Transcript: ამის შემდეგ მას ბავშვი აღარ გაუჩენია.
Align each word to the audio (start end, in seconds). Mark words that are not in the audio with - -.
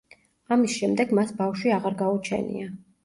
ამის 0.55 0.77
შემდეგ 0.77 1.13
მას 1.19 1.33
ბავშვი 1.41 1.75
აღარ 1.77 1.99
გაუჩენია. 2.01 2.73